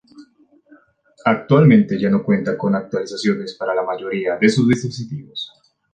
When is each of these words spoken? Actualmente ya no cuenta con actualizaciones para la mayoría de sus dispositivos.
Actualmente 1.25 1.99
ya 1.99 2.09
no 2.09 2.23
cuenta 2.23 2.57
con 2.57 2.73
actualizaciones 2.73 3.53
para 3.53 3.75
la 3.75 3.83
mayoría 3.83 4.35
de 4.35 4.49
sus 4.49 4.67
dispositivos. 4.67 5.53